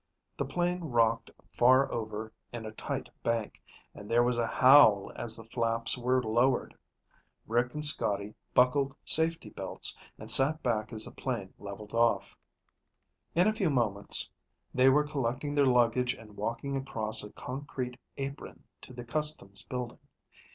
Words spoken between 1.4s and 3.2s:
far over in a tight